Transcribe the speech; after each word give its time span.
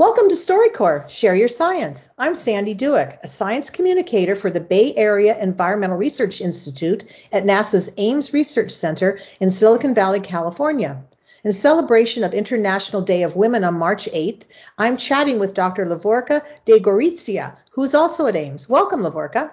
Welcome 0.00 0.30
to 0.30 0.34
StoryCorps, 0.34 1.10
Share 1.10 1.34
Your 1.34 1.46
Science. 1.46 2.08
I'm 2.16 2.34
Sandy 2.34 2.74
Duick, 2.74 3.18
a 3.22 3.28
science 3.28 3.68
communicator 3.68 4.34
for 4.34 4.50
the 4.50 4.58
Bay 4.58 4.94
Area 4.96 5.38
Environmental 5.38 5.98
Research 5.98 6.40
Institute 6.40 7.04
at 7.30 7.44
NASA's 7.44 7.92
Ames 7.98 8.32
Research 8.32 8.70
Center 8.70 9.18
in 9.40 9.50
Silicon 9.50 9.94
Valley, 9.94 10.20
California. 10.20 11.04
In 11.44 11.52
celebration 11.52 12.24
of 12.24 12.32
International 12.32 13.02
Day 13.02 13.24
of 13.24 13.36
Women 13.36 13.62
on 13.62 13.74
March 13.74 14.06
8th, 14.10 14.44
I'm 14.78 14.96
chatting 14.96 15.38
with 15.38 15.52
Dr. 15.52 15.84
Levorka 15.84 16.46
de 16.64 16.80
Gorizia, 16.80 17.58
who's 17.72 17.94
also 17.94 18.26
at 18.26 18.36
Ames. 18.36 18.70
Welcome, 18.70 19.00
Lovorka. 19.00 19.50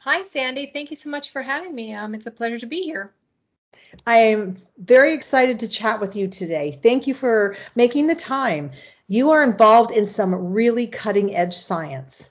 Hi, 0.00 0.20
Sandy. 0.20 0.70
Thank 0.70 0.90
you 0.90 0.96
so 0.96 1.08
much 1.08 1.30
for 1.30 1.40
having 1.40 1.74
me. 1.74 1.94
Um, 1.94 2.14
it's 2.14 2.26
a 2.26 2.30
pleasure 2.30 2.58
to 2.58 2.66
be 2.66 2.82
here. 2.82 3.10
I 4.06 4.18
am 4.18 4.56
very 4.76 5.14
excited 5.14 5.60
to 5.60 5.68
chat 5.68 5.98
with 5.98 6.14
you 6.14 6.28
today. 6.28 6.78
Thank 6.82 7.06
you 7.06 7.14
for 7.14 7.56
making 7.74 8.06
the 8.06 8.14
time. 8.14 8.72
You 9.10 9.30
are 9.30 9.42
involved 9.42 9.90
in 9.90 10.06
some 10.06 10.52
really 10.52 10.86
cutting 10.86 11.34
edge 11.34 11.56
science. 11.56 12.28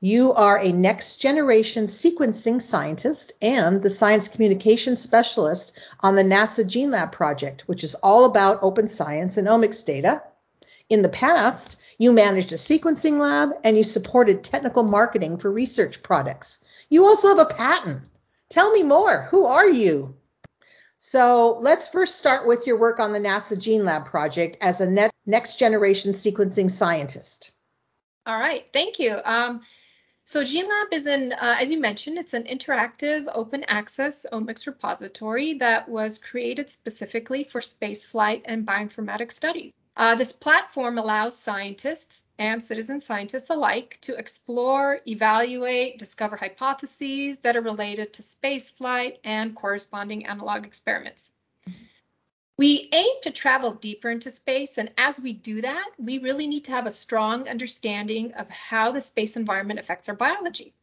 You 0.00 0.32
are 0.32 0.60
a 0.60 0.70
next 0.70 1.16
generation 1.16 1.88
sequencing 1.88 2.62
scientist 2.62 3.32
and 3.42 3.82
the 3.82 3.90
science 3.90 4.28
communication 4.28 4.94
specialist 4.94 5.76
on 5.98 6.14
the 6.14 6.22
NASA 6.22 6.64
GeneLab 6.64 7.10
project, 7.10 7.62
which 7.66 7.82
is 7.82 7.96
all 7.96 8.26
about 8.26 8.62
open 8.62 8.86
science 8.86 9.38
and 9.38 9.48
omics 9.48 9.84
data. 9.84 10.22
In 10.88 11.02
the 11.02 11.08
past, 11.08 11.80
you 11.98 12.12
managed 12.12 12.52
a 12.52 12.56
sequencing 12.56 13.18
lab 13.18 13.50
and 13.64 13.76
you 13.76 13.82
supported 13.82 14.44
technical 14.44 14.84
marketing 14.84 15.38
for 15.38 15.50
research 15.50 16.00
products. 16.00 16.64
You 16.88 17.06
also 17.06 17.28
have 17.28 17.40
a 17.40 17.54
patent. 17.54 18.02
Tell 18.48 18.70
me 18.70 18.84
more. 18.84 19.26
Who 19.32 19.46
are 19.46 19.68
you? 19.68 20.14
So 21.02 21.56
let's 21.62 21.88
first 21.88 22.18
start 22.18 22.46
with 22.46 22.66
your 22.66 22.78
work 22.78 23.00
on 23.00 23.14
the 23.14 23.18
NASA 23.18 23.56
GeneLab 23.56 24.04
project 24.04 24.58
as 24.60 24.82
a 24.82 24.90
net, 24.90 25.10
next 25.24 25.56
generation 25.58 26.12
sequencing 26.12 26.70
scientist. 26.70 27.52
All 28.26 28.38
right, 28.38 28.66
thank 28.74 28.98
you. 28.98 29.16
Um, 29.24 29.62
so 30.26 30.42
GeneLab 30.42 30.92
is 30.92 31.06
an, 31.06 31.32
uh, 31.32 31.56
as 31.58 31.72
you 31.72 31.80
mentioned, 31.80 32.18
it's 32.18 32.34
an 32.34 32.44
interactive 32.44 33.30
open 33.32 33.64
access 33.64 34.26
omics 34.30 34.66
repository 34.66 35.54
that 35.54 35.88
was 35.88 36.18
created 36.18 36.68
specifically 36.68 37.44
for 37.44 37.62
spaceflight 37.62 38.42
and 38.44 38.66
bioinformatics 38.66 39.32
studies. 39.32 39.72
Uh, 39.96 40.14
this 40.14 40.32
platform 40.32 40.98
allows 40.98 41.36
scientists 41.36 42.24
and 42.38 42.64
citizen 42.64 43.00
scientists 43.00 43.50
alike 43.50 43.98
to 44.00 44.14
explore, 44.14 45.00
evaluate, 45.06 45.98
discover 45.98 46.36
hypotheses 46.36 47.38
that 47.38 47.56
are 47.56 47.60
related 47.60 48.12
to 48.12 48.22
spaceflight 48.22 49.18
and 49.24 49.54
corresponding 49.54 50.26
analog 50.26 50.64
experiments. 50.64 51.32
We 52.56 52.88
aim 52.92 53.10
to 53.22 53.30
travel 53.30 53.72
deeper 53.72 54.10
into 54.10 54.30
space, 54.30 54.76
and 54.76 54.90
as 54.98 55.18
we 55.18 55.32
do 55.32 55.62
that, 55.62 55.86
we 55.98 56.18
really 56.18 56.46
need 56.46 56.64
to 56.64 56.72
have 56.72 56.86
a 56.86 56.90
strong 56.90 57.48
understanding 57.48 58.34
of 58.34 58.50
how 58.50 58.92
the 58.92 59.00
space 59.00 59.36
environment 59.36 59.80
affects 59.80 60.08
our 60.08 60.14
biology. 60.14 60.74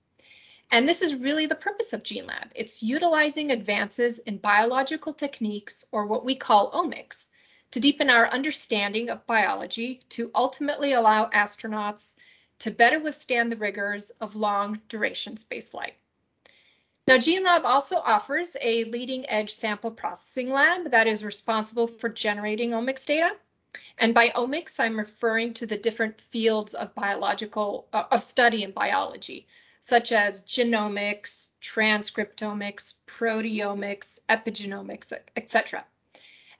And 0.71 0.87
this 0.87 1.01
is 1.01 1.15
really 1.15 1.45
the 1.45 1.55
purpose 1.55 1.93
of 1.93 2.03
GeneLab. 2.03 2.49
It's 2.55 2.83
utilizing 2.83 3.51
advances 3.51 4.19
in 4.19 4.37
biological 4.37 5.13
techniques, 5.13 5.85
or 5.91 6.07
what 6.07 6.25
we 6.25 6.35
call 6.35 6.71
omics, 6.71 7.29
to 7.71 7.79
deepen 7.79 8.09
our 8.09 8.29
understanding 8.29 9.09
of 9.09 9.27
biology 9.27 10.01
to 10.09 10.31
ultimately 10.33 10.93
allow 10.93 11.29
astronauts 11.29 12.15
to 12.59 12.71
better 12.71 12.99
withstand 12.99 13.51
the 13.51 13.57
rigors 13.57 14.09
of 14.21 14.35
long 14.35 14.79
duration 14.87 15.35
spaceflight. 15.35 15.93
Now, 17.07 17.17
GeneLab 17.17 17.63
also 17.63 17.97
offers 17.97 18.55
a 18.59 18.85
leading 18.85 19.29
edge 19.29 19.53
sample 19.53 19.91
processing 19.91 20.49
lab 20.49 20.91
that 20.91 21.07
is 21.07 21.23
responsible 21.23 21.87
for 21.87 22.09
generating 22.09 22.71
omics 22.71 23.05
data. 23.05 23.31
And 23.97 24.13
by 24.13 24.29
omics, 24.29 24.79
I'm 24.79 24.97
referring 24.97 25.53
to 25.55 25.65
the 25.65 25.77
different 25.77 26.19
fields 26.19 26.73
of 26.73 26.95
biological 26.95 27.87
uh, 27.93 28.05
of 28.11 28.21
study 28.21 28.63
in 28.63 28.71
biology, 28.71 29.47
such 29.79 30.11
as 30.11 30.43
genomics, 30.43 31.51
transcriptomics, 31.61 32.95
proteomics, 33.07 34.19
epigenomics, 34.29 35.13
etc 35.35 35.85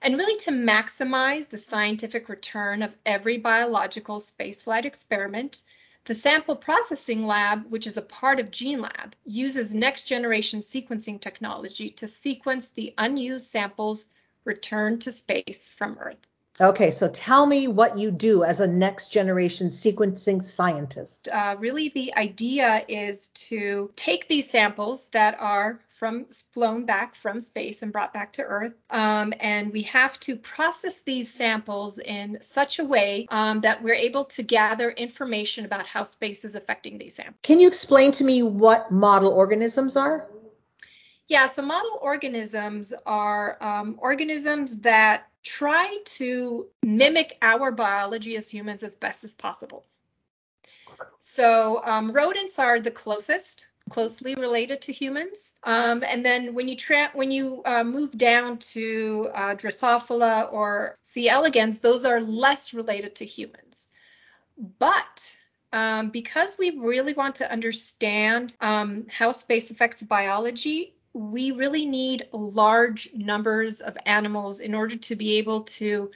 and 0.00 0.16
really 0.16 0.38
to 0.40 0.50
maximize 0.50 1.48
the 1.48 1.58
scientific 1.58 2.28
return 2.28 2.82
of 2.82 2.92
every 3.04 3.38
biological 3.38 4.20
spaceflight 4.20 4.84
experiment, 4.84 5.62
the 6.04 6.14
Sample 6.14 6.56
Processing 6.56 7.26
Lab, 7.26 7.70
which 7.70 7.86
is 7.86 7.96
a 7.96 8.02
part 8.02 8.40
of 8.40 8.50
GeneLab, 8.50 9.12
uses 9.24 9.74
next 9.74 10.04
generation 10.04 10.60
sequencing 10.60 11.20
technology 11.20 11.90
to 11.90 12.08
sequence 12.08 12.70
the 12.70 12.94
unused 12.96 13.46
samples 13.46 14.06
returned 14.44 15.02
to 15.02 15.12
space 15.12 15.68
from 15.68 15.98
Earth. 15.98 16.16
Okay, 16.60 16.90
so 16.90 17.08
tell 17.08 17.46
me 17.46 17.68
what 17.68 17.98
you 17.98 18.10
do 18.10 18.42
as 18.42 18.60
a 18.60 18.66
next 18.66 19.12
generation 19.12 19.68
sequencing 19.68 20.42
scientist. 20.42 21.28
Uh, 21.28 21.54
really, 21.58 21.88
the 21.90 22.14
idea 22.16 22.84
is 22.88 23.28
to 23.28 23.92
take 23.94 24.26
these 24.26 24.50
samples 24.50 25.08
that 25.10 25.36
are 25.38 25.78
from 25.98 26.26
flown 26.52 26.86
back 26.86 27.14
from 27.16 27.40
space 27.40 27.82
and 27.82 27.92
brought 27.92 28.12
back 28.12 28.34
to 28.34 28.42
Earth. 28.42 28.74
Um, 28.88 29.34
and 29.40 29.72
we 29.72 29.82
have 29.82 30.18
to 30.20 30.36
process 30.36 31.02
these 31.02 31.32
samples 31.32 31.98
in 31.98 32.38
such 32.40 32.78
a 32.78 32.84
way 32.84 33.26
um, 33.30 33.62
that 33.62 33.82
we're 33.82 33.94
able 33.94 34.24
to 34.26 34.42
gather 34.42 34.90
information 34.90 35.64
about 35.64 35.86
how 35.86 36.04
space 36.04 36.44
is 36.44 36.54
affecting 36.54 36.98
these 36.98 37.16
samples. 37.16 37.40
Can 37.42 37.60
you 37.60 37.66
explain 37.68 38.12
to 38.12 38.24
me 38.24 38.42
what 38.42 38.90
model 38.92 39.32
organisms 39.32 39.96
are? 39.96 40.28
Yeah, 41.26 41.46
so 41.46 41.62
model 41.62 41.98
organisms 42.00 42.94
are 43.04 43.62
um, 43.62 43.96
organisms 43.98 44.80
that 44.80 45.28
try 45.42 45.98
to 46.04 46.66
mimic 46.82 47.36
our 47.42 47.70
biology 47.70 48.36
as 48.36 48.48
humans 48.48 48.82
as 48.82 48.94
best 48.94 49.24
as 49.24 49.34
possible. 49.34 49.84
So 51.20 51.82
um, 51.84 52.12
rodents 52.12 52.58
are 52.58 52.80
the 52.80 52.90
closest 52.90 53.68
closely 53.88 54.34
related 54.34 54.82
to 54.82 54.92
humans. 54.92 55.54
Um, 55.64 56.04
and 56.06 56.24
then 56.24 56.54
when 56.54 56.68
you 56.68 56.76
tra- 56.76 57.10
when 57.14 57.30
you 57.30 57.62
uh, 57.64 57.84
move 57.84 58.12
down 58.16 58.58
to 58.58 59.28
uh, 59.34 59.54
Drosophila 59.54 60.52
or 60.52 60.96
C. 61.02 61.28
elegans, 61.28 61.80
those 61.80 62.04
are 62.04 62.20
less 62.20 62.74
related 62.74 63.16
to 63.16 63.24
humans. 63.24 63.88
But 64.78 65.36
um, 65.72 66.10
because 66.10 66.56
we 66.58 66.70
really 66.70 67.14
want 67.14 67.36
to 67.36 67.50
understand 67.50 68.54
um, 68.60 69.06
how 69.10 69.30
space 69.32 69.70
affects 69.70 70.02
biology, 70.02 70.94
we 71.12 71.50
really 71.52 71.86
need 71.86 72.28
large 72.32 73.10
numbers 73.14 73.80
of 73.80 73.96
animals 74.06 74.60
in 74.60 74.74
order 74.74 74.96
to 74.96 75.16
be 75.16 75.38
able 75.38 75.62
to 75.62 76.10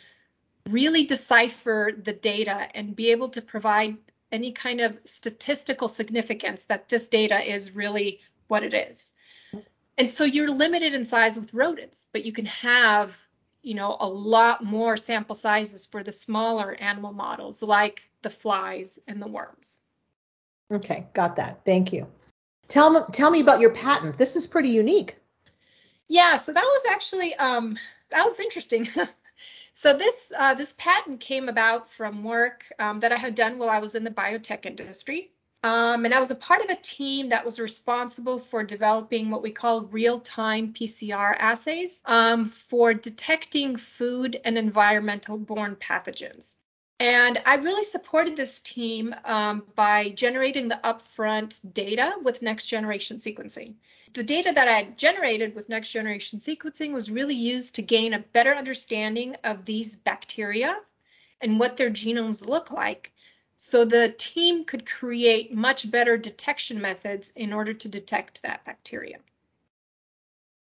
really 0.68 1.04
decipher 1.04 1.90
the 1.96 2.12
data 2.12 2.68
and 2.74 2.94
be 2.94 3.10
able 3.10 3.30
to 3.30 3.42
provide 3.42 3.96
any 4.32 4.52
kind 4.52 4.80
of 4.80 4.98
statistical 5.04 5.88
significance 5.88 6.64
that 6.64 6.88
this 6.88 7.08
data 7.08 7.38
is 7.38 7.76
really 7.76 8.20
what 8.48 8.64
it 8.64 8.74
is. 8.74 9.12
And 9.98 10.10
so 10.10 10.24
you're 10.24 10.50
limited 10.50 10.94
in 10.94 11.04
size 11.04 11.38
with 11.38 11.52
rodents, 11.52 12.06
but 12.12 12.24
you 12.24 12.32
can 12.32 12.46
have, 12.46 13.16
you 13.62 13.74
know, 13.74 13.94
a 14.00 14.08
lot 14.08 14.64
more 14.64 14.96
sample 14.96 15.34
sizes 15.34 15.86
for 15.86 16.02
the 16.02 16.12
smaller 16.12 16.74
animal 16.74 17.12
models 17.12 17.62
like 17.62 18.02
the 18.22 18.30
flies 18.30 18.98
and 19.06 19.20
the 19.20 19.28
worms. 19.28 19.78
Okay, 20.72 21.06
got 21.12 21.36
that. 21.36 21.64
Thank 21.66 21.92
you. 21.92 22.06
Tell 22.68 22.88
me 22.88 23.00
tell 23.12 23.30
me 23.30 23.40
about 23.40 23.60
your 23.60 23.74
patent. 23.74 24.16
This 24.16 24.36
is 24.36 24.46
pretty 24.46 24.70
unique. 24.70 25.16
Yeah, 26.08 26.38
so 26.38 26.52
that 26.52 26.64
was 26.64 26.82
actually 26.90 27.34
um 27.34 27.76
that 28.08 28.24
was 28.24 28.40
interesting. 28.40 28.88
So 29.74 29.96
this 29.96 30.32
uh, 30.36 30.54
this 30.54 30.74
patent 30.74 31.20
came 31.20 31.48
about 31.48 31.90
from 31.90 32.24
work 32.24 32.66
um, 32.78 33.00
that 33.00 33.12
I 33.12 33.16
had 33.16 33.34
done 33.34 33.58
while 33.58 33.70
I 33.70 33.78
was 33.78 33.94
in 33.94 34.04
the 34.04 34.10
biotech 34.10 34.66
industry. 34.66 35.30
Um, 35.64 36.04
and 36.04 36.12
I 36.12 36.18
was 36.18 36.32
a 36.32 36.36
part 36.36 36.64
of 36.64 36.70
a 36.70 36.80
team 36.80 37.28
that 37.28 37.44
was 37.44 37.60
responsible 37.60 38.38
for 38.38 38.64
developing 38.64 39.30
what 39.30 39.42
we 39.42 39.52
call 39.52 39.82
real-time 39.82 40.72
PCR 40.72 41.36
assays 41.38 42.02
um, 42.04 42.46
for 42.46 42.94
detecting 42.94 43.76
food 43.76 44.40
and 44.44 44.58
environmental 44.58 45.38
borne 45.38 45.76
pathogens. 45.76 46.56
And 46.98 47.40
I 47.46 47.56
really 47.56 47.84
supported 47.84 48.36
this 48.36 48.60
team 48.60 49.14
um, 49.24 49.64
by 49.76 50.10
generating 50.10 50.68
the 50.68 50.80
upfront 50.82 51.60
data 51.72 52.14
with 52.22 52.42
next 52.42 52.66
generation 52.66 53.18
sequencing. 53.18 53.74
The 54.14 54.22
data 54.22 54.52
that 54.54 54.68
I 54.68 54.84
generated 54.96 55.54
with 55.54 55.68
next 55.68 55.90
generation 55.90 56.38
sequencing 56.38 56.92
was 56.92 57.10
really 57.10 57.34
used 57.34 57.76
to 57.76 57.82
gain 57.82 58.12
a 58.12 58.18
better 58.18 58.54
understanding 58.54 59.36
of 59.42 59.64
these 59.64 59.96
bacteria 59.96 60.76
and 61.40 61.58
what 61.58 61.76
their 61.76 61.90
genomes 61.90 62.46
look 62.46 62.70
like 62.70 63.12
so 63.56 63.84
the 63.84 64.12
team 64.18 64.64
could 64.64 64.84
create 64.84 65.54
much 65.54 65.88
better 65.88 66.18
detection 66.18 66.80
methods 66.80 67.32
in 67.36 67.52
order 67.52 67.72
to 67.72 67.88
detect 67.88 68.42
that 68.42 68.64
bacteria. 68.64 69.18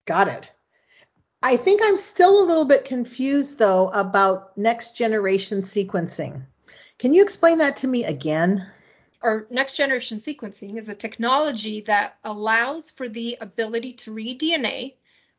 Got 0.06 0.28
it. 0.28 0.52
I 1.42 1.58
think 1.58 1.82
I'm 1.84 1.98
still 1.98 2.42
a 2.42 2.46
little 2.46 2.66
bit 2.66 2.86
confused 2.86 3.58
though 3.58 3.90
about 3.90 4.58
next 4.58 4.96
generation 4.96 5.64
sequencing. 5.64 6.44
Can 7.00 7.14
you 7.14 7.24
explain 7.24 7.58
that 7.58 7.78
to 7.78 7.88
me 7.88 8.06
again? 8.06 8.68
Or 9.24 9.48
next 9.50 9.78
generation 9.78 10.20
sequencing 10.20 10.78
is 10.78 10.90
a 10.90 10.96
technology 10.96 11.82
that 11.82 12.18
allows 12.24 12.92
for 12.92 13.10
the 13.10 13.38
ability 13.42 13.94
to 13.94 14.14
read 14.14 14.40
DNA, 14.40 14.96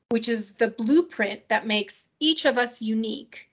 which 0.09 0.29
is 0.29 0.55
the 0.55 0.69
blueprint 0.69 1.49
that 1.49 1.67
makes 1.67 2.09
each 2.19 2.47
of 2.47 2.59
us 2.59 2.83
unique. 2.83 3.51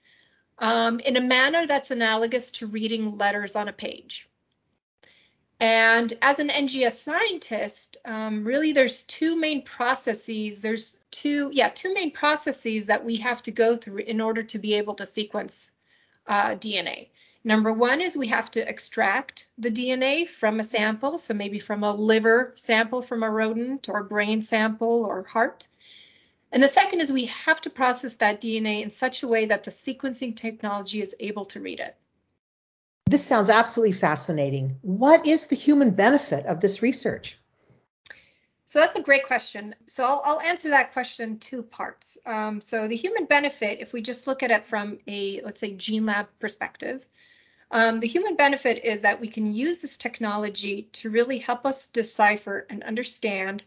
um, 0.62 1.00
in 1.00 1.18
a 1.18 1.22
manner 1.22 1.66
that's 1.66 1.92
analogous 1.92 2.52
to 2.52 2.68
reading 2.68 3.18
letters 3.18 3.56
on 3.56 3.68
a 3.68 3.74
page. 3.74 4.30
And 5.60 6.12
as 6.22 6.40
an 6.40 6.50
NGS 6.50 6.98
scientist, 6.98 7.98
um, 8.06 8.44
really 8.46 8.72
there's 8.72 9.04
two 9.04 9.36
main 9.36 9.64
processes. 9.64 10.62
There's 10.62 10.98
two, 11.12 11.50
yeah, 11.54 11.70
two 11.70 11.94
main 11.94 12.12
processes 12.12 12.88
that 12.88 13.06
we 13.06 13.18
have 13.18 13.44
to 13.44 13.52
go 13.52 13.78
through 13.78 14.00
in 14.00 14.22
order 14.22 14.44
to 14.44 14.60
be 14.60 14.76
able 14.76 14.96
to 14.96 15.06
sequence 15.06 15.72
uh, 16.28 16.52
DNA. 16.52 17.10
Number 17.44 17.74
one 17.74 18.02
is 18.02 18.16
we 18.16 18.28
have 18.28 18.52
to 18.52 18.68
extract 18.68 19.48
the 19.58 19.72
DNA 19.72 20.28
from 20.28 20.60
a 20.60 20.64
sample, 20.64 21.18
so 21.18 21.34
maybe 21.34 21.60
from 21.60 21.84
a 21.84 21.92
liver 21.92 22.54
sample 22.56 23.02
from 23.02 23.24
a 23.24 23.30
rodent 23.30 23.90
or 23.90 24.04
brain 24.04 24.42
sample 24.42 25.06
or 25.06 25.24
heart. 25.24 25.68
And 26.52 26.62
the 26.62 26.68
second 26.68 27.00
is 27.00 27.12
we 27.12 27.26
have 27.26 27.62
to 27.62 27.70
process 27.70 28.18
that 28.18 28.42
DNA 28.42 28.84
in 28.84 28.92
such 28.92 29.24
a 29.24 29.28
way 29.28 29.46
that 29.46 29.64
the 29.64 29.72
sequencing 29.72 30.36
technology 30.36 31.02
is 31.02 31.16
able 31.20 31.46
to 31.46 31.60
read 31.60 31.80
it. 31.80 31.96
This 33.08 33.26
sounds 33.26 33.50
absolutely 33.50 33.94
fascinating. 33.94 34.78
What 34.82 35.26
is 35.26 35.48
the 35.48 35.56
human 35.56 35.92
benefit 35.92 36.46
of 36.46 36.62
this 36.62 36.82
research? 36.82 37.40
So 38.66 38.80
that's 38.80 38.96
a 38.96 39.02
great 39.02 39.26
question. 39.26 39.76
So 39.88 40.06
I'll, 40.06 40.22
I'll 40.24 40.42
answer 40.42 40.70
that 40.70 40.94
question 40.94 41.32
in 41.32 41.40
two 41.40 41.64
parts. 41.64 42.18
Um, 42.26 42.62
so 42.62 42.88
the 42.88 42.96
human 42.96 43.26
benefit, 43.26 43.80
if 43.82 43.92
we 43.92 44.02
just 44.02 44.28
look 44.28 44.44
at 44.44 44.52
it 44.52 44.68
from 44.68 45.00
a, 45.08 45.42
let's 45.42 45.60
say, 45.60 45.74
GeneLab 45.74 46.28
perspective, 46.40 47.06
um, 47.72 48.02
the 48.02 48.08
human 48.08 48.36
benefit 48.36 48.84
is 48.84 49.02
that 49.02 49.22
we 49.22 49.30
can 49.30 49.54
use 49.54 49.80
this 49.80 49.98
technology 49.98 50.90
to 50.94 51.10
really 51.10 51.40
help 51.40 51.66
us 51.66 51.88
decipher 51.88 52.66
and 52.70 52.84
understand 52.84 53.64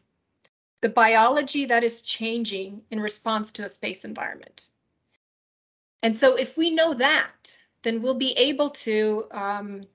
the 0.82 0.90
biology 0.90 1.64
that 1.64 1.82
is 1.82 2.02
changing 2.02 2.82
in 2.90 3.00
response 3.00 3.52
to 3.52 3.64
a 3.64 3.68
space 3.68 4.04
environment. 4.04 4.68
And 6.02 6.14
so 6.14 6.36
if 6.36 6.54
we 6.58 6.70
know 6.70 6.92
that, 6.92 7.58
then 7.82 8.02
we'll 8.02 8.14
be 8.18 8.32
able 8.32 8.70
to 8.70 9.24
um, 9.30 9.86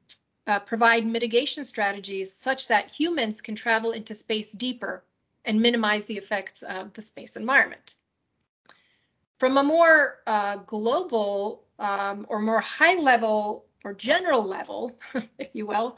uh, 0.48 0.60
provide 0.60 1.06
mitigation 1.06 1.64
strategies 1.64 2.34
such 2.34 2.70
that 2.70 2.90
humans 2.90 3.42
can 3.42 3.54
travel 3.54 3.92
into 3.92 4.16
space 4.16 4.52
deeper 4.52 5.04
and 5.46 5.62
minimize 5.62 6.06
the 6.06 6.18
effects 6.18 6.64
of 6.64 6.94
the 6.94 7.04
space 7.04 7.36
environment. 7.36 7.94
From 9.38 9.58
a 9.60 9.64
more 9.64 10.18
uh, 10.26 10.58
global 10.58 11.64
um, 11.78 12.26
or 12.28 12.40
more 12.40 12.60
high 12.60 12.96
level 12.96 13.66
or 13.84 13.94
general 13.94 14.44
level, 14.44 14.98
if 15.38 15.50
you 15.54 15.66
will, 15.66 15.98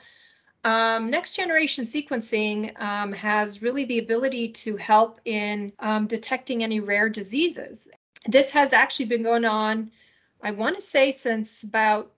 um, 0.63 1.10
next 1.10 1.36
generation 1.36 1.86
sequencing 1.86 2.80
um, 2.80 3.13
has 3.13 3.62
really 3.62 3.86
the 3.86 4.00
ability 4.00 4.50
to 4.50 4.78
help 4.78 5.19
in 5.25 5.74
um, 5.80 6.07
detecting 6.07 6.63
any 6.63 6.80
rare 6.80 7.10
diseases. 7.10 7.89
This 8.28 8.51
has 8.51 8.72
actually 8.72 9.06
been 9.06 9.24
going 9.24 9.45
on 9.45 9.92
I 10.44 10.51
want 10.51 10.75
to 10.75 10.81
say 10.81 11.12
since 11.12 11.63
about 11.63 12.12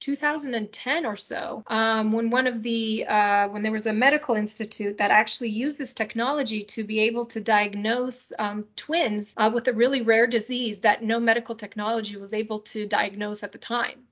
2010 0.00 1.06
or 1.06 1.16
so, 1.16 1.62
um, 1.68 2.10
when 2.10 2.30
one 2.30 2.48
of 2.48 2.62
the 2.62 3.06
uh, 3.06 3.48
when 3.48 3.62
there 3.62 3.70
was 3.70 3.86
a 3.86 3.92
medical 3.92 4.34
institute 4.34 4.98
that 4.98 5.12
actually 5.12 5.50
used 5.50 5.78
this 5.78 5.92
technology 5.92 6.64
to 6.64 6.82
be 6.82 7.00
able 7.00 7.26
to 7.26 7.40
diagnose 7.40 8.32
um, 8.36 8.64
twins 8.74 9.34
uh, 9.36 9.50
with 9.54 9.68
a 9.68 9.72
really 9.72 10.02
rare 10.02 10.26
disease 10.26 10.80
that 10.80 11.04
no 11.04 11.20
medical 11.20 11.54
technology 11.54 12.16
was 12.16 12.34
able 12.34 12.58
to 12.58 12.86
diagnose 12.86 13.44
at 13.44 13.52
the 13.52 13.58
time. 13.58 14.02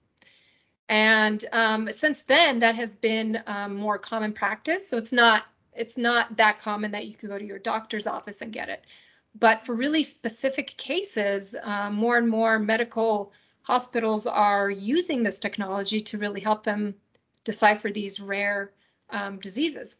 And 0.91 1.43
um, 1.53 1.93
since 1.93 2.23
then, 2.23 2.59
that 2.59 2.75
has 2.75 2.97
been 2.97 3.41
um, 3.47 3.77
more 3.77 3.97
common 3.97 4.33
practice. 4.33 4.89
So 4.89 4.99
it's 4.99 5.13
not 5.13 5.45
it's 5.73 5.97
not 5.97 6.37
that 6.39 6.59
common 6.59 6.91
that 6.91 7.07
you 7.07 7.15
could 7.15 7.31
go 7.31 7.39
to 7.39 7.45
your 7.45 7.61
doctor's 7.61 8.09
office 8.09 8.43
and 8.43 8.53
get 8.53 8.69
it. 8.69 8.85
But 9.39 9.65
for 9.65 9.73
really 9.73 10.03
specific 10.03 10.77
cases, 10.77 11.55
um, 11.63 11.95
more 11.95 12.19
and 12.19 12.29
more 12.29 12.59
medical 12.59 13.33
hospitals 13.63 14.27
are 14.27 14.69
using 14.69 15.23
this 15.23 15.39
technology 15.39 16.01
to 16.01 16.19
really 16.19 16.41
help 16.41 16.65
them 16.65 16.97
decipher 17.45 17.93
these 17.93 18.19
rare 18.19 18.73
um, 19.11 19.39
diseases. 19.39 19.97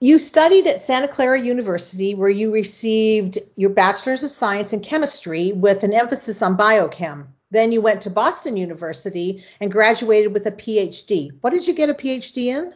You 0.00 0.18
studied 0.18 0.66
at 0.66 0.82
Santa 0.82 1.06
Clara 1.06 1.40
University, 1.40 2.16
where 2.16 2.28
you 2.28 2.52
received 2.52 3.38
your 3.54 3.70
Bachelor's 3.70 4.24
of 4.24 4.32
Science 4.32 4.72
in 4.72 4.80
Chemistry 4.80 5.52
with 5.52 5.84
an 5.84 5.92
emphasis 5.92 6.42
on 6.42 6.56
biochem. 6.56 7.28
Then 7.50 7.72
you 7.72 7.80
went 7.80 8.02
to 8.02 8.10
Boston 8.10 8.56
University 8.56 9.44
and 9.60 9.72
graduated 9.72 10.32
with 10.32 10.46
a 10.46 10.52
PhD. 10.52 11.30
What 11.40 11.50
did 11.50 11.66
you 11.66 11.74
get 11.74 11.90
a 11.90 11.94
PhD 11.94 12.46
in? 12.46 12.74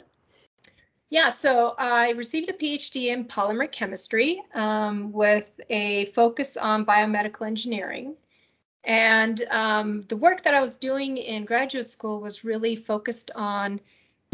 Yeah, 1.11 1.31
so 1.31 1.75
I 1.79 2.11
received 2.11 2.49
a 2.49 2.53
PhD 2.53 3.13
in 3.13 3.27
polymer 3.27 3.71
chemistry 3.71 4.43
um, 4.53 5.13
with 5.13 5.49
a 5.71 6.07
focus 6.07 6.57
on 6.57 6.85
biomedical 6.87 7.47
engineering. 7.47 8.17
And 8.83 9.41
um, 9.51 10.05
the 10.09 10.17
work 10.17 10.43
that 10.43 10.55
I 10.55 10.61
was 10.61 10.77
doing 10.77 11.17
in 11.17 11.45
graduate 11.45 11.89
school 11.89 12.21
was 12.21 12.45
really 12.45 12.75
focused 12.75 13.31
on 13.35 13.81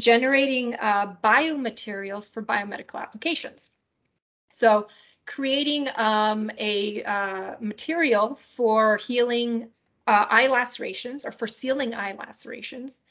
generating 0.01 0.75
uh, 0.75 1.15
biomaterials 1.23 2.33
for 2.33 2.43
biomedical 2.43 3.01
applications. 3.01 3.71
So, 4.51 4.89
creating 5.27 5.89
um, 5.95 6.51
a 6.59 7.05
uh, 7.05 7.55
material 7.61 8.35
for 8.57 8.97
healing 8.97 9.69
uh, 10.07 10.27
eye 10.29 10.49
lacerations 10.49 11.25
or 11.25 11.33
for 11.33 11.47
sealing 11.47 11.95
eye 11.95 12.17
lacerations 12.19 13.03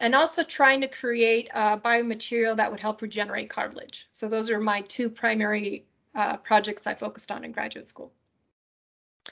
and 0.00 0.14
also 0.14 0.42
trying 0.42 0.80
to 0.80 0.88
create 0.88 1.48
a 1.52 1.76
biomaterial 1.76 2.56
that 2.56 2.70
would 2.70 2.80
help 2.80 3.02
regenerate 3.02 3.50
cartilage. 3.50 4.08
So 4.12 4.28
those 4.28 4.50
are 4.50 4.58
my 4.58 4.80
two 4.82 5.10
primary 5.10 5.84
uh, 6.14 6.38
projects 6.38 6.86
I 6.86 6.94
focused 6.94 7.30
on 7.30 7.44
in 7.44 7.52
graduate 7.52 7.86
school. 7.86 8.12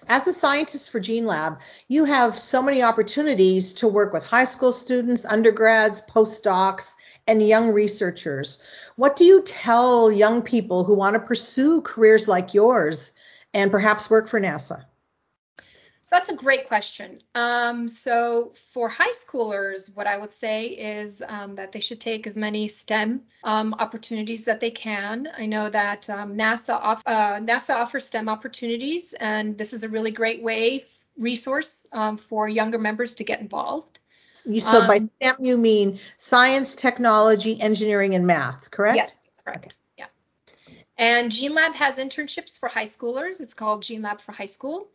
As 0.06 0.28
a 0.28 0.32
scientist 0.32 0.90
for 0.90 1.00
GeneLab, 1.00 1.58
you 1.88 2.04
have 2.04 2.38
so 2.38 2.62
many 2.62 2.82
opportunities 2.82 3.74
to 3.74 3.88
work 3.88 4.12
with 4.12 4.24
high 4.24 4.44
school 4.44 4.72
students, 4.72 5.24
undergrads, 5.24 6.02
postdocs, 6.02 6.94
and 7.26 7.46
young 7.46 7.72
researchers. 7.72 8.62
What 8.96 9.16
do 9.16 9.24
you 9.24 9.42
tell 9.42 10.12
young 10.12 10.42
people 10.42 10.84
who 10.84 10.94
want 10.94 11.14
to 11.14 11.20
pursue 11.20 11.80
careers 11.80 12.28
like 12.28 12.54
yours 12.54 13.12
and 13.52 13.70
perhaps 13.70 14.08
work 14.08 14.28
for 14.28 14.40
NASA? 14.40 14.84
So 16.08 16.16
that's 16.16 16.30
a 16.30 16.36
great 16.36 16.68
question. 16.68 17.20
Um, 17.34 17.86
so 17.86 18.54
for 18.72 18.88
high 18.88 19.10
schoolers, 19.10 19.94
what 19.94 20.06
I 20.06 20.16
would 20.16 20.32
say 20.32 20.68
is 20.68 21.22
um, 21.28 21.56
that 21.56 21.72
they 21.72 21.80
should 21.80 22.00
take 22.00 22.26
as 22.26 22.34
many 22.34 22.66
STEM 22.68 23.24
um, 23.44 23.74
opportunities 23.78 24.46
that 24.46 24.58
they 24.58 24.70
can. 24.70 25.28
I 25.36 25.44
know 25.44 25.68
that 25.68 26.08
um, 26.08 26.34
NASA 26.34 26.72
off, 26.72 27.02
uh, 27.04 27.34
NASA 27.40 27.74
offers 27.74 28.06
STEM 28.06 28.30
opportunities, 28.30 29.12
and 29.12 29.58
this 29.58 29.74
is 29.74 29.84
a 29.84 29.90
really 29.90 30.10
great 30.10 30.42
way 30.42 30.86
resource 31.18 31.86
um, 31.92 32.16
for 32.16 32.48
younger 32.48 32.78
members 32.78 33.16
to 33.16 33.24
get 33.24 33.40
involved. 33.40 33.98
So 34.32 34.86
by 34.86 34.96
um, 34.96 35.10
STEM 35.10 35.36
you 35.40 35.58
mean 35.58 36.00
science, 36.16 36.74
technology, 36.74 37.60
engineering, 37.60 38.14
and 38.14 38.26
math, 38.26 38.70
correct? 38.70 38.96
Yes, 38.96 39.26
that's 39.26 39.42
correct. 39.42 39.76
Okay. 39.98 40.06
Yeah. 40.66 40.76
And 40.96 41.30
GeneLab 41.30 41.74
has 41.74 41.98
internships 41.98 42.58
for 42.58 42.70
high 42.70 42.84
schoolers. 42.84 43.42
It's 43.42 43.52
called 43.52 43.82
GeneLab 43.82 44.22
for 44.22 44.32
High 44.32 44.46
School. 44.46 44.88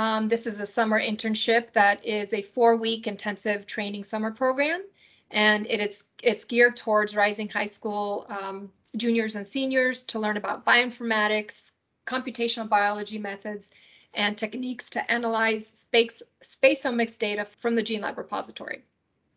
Um, 0.00 0.28
this 0.28 0.46
is 0.46 0.60
a 0.60 0.66
summer 0.66 0.98
internship 0.98 1.72
that 1.72 2.06
is 2.06 2.32
a 2.32 2.40
four-week 2.40 3.06
intensive 3.06 3.66
training 3.66 4.04
summer 4.04 4.30
program, 4.30 4.82
and 5.30 5.66
it, 5.66 5.78
it's 5.78 6.04
it's 6.22 6.46
geared 6.46 6.76
towards 6.76 7.14
rising 7.14 7.50
high 7.50 7.66
school 7.66 8.24
um, 8.30 8.72
juniors 8.96 9.36
and 9.36 9.46
seniors 9.46 10.04
to 10.04 10.18
learn 10.18 10.38
about 10.38 10.64
bioinformatics, 10.64 11.72
computational 12.06 12.66
biology 12.66 13.18
methods, 13.18 13.74
and 14.14 14.38
techniques 14.38 14.88
to 14.88 15.10
analyze 15.12 15.66
space 15.66 16.22
spaceomics 16.42 17.18
data 17.18 17.46
from 17.58 17.74
the 17.74 17.82
GeneLab 17.82 18.16
repository. 18.16 18.82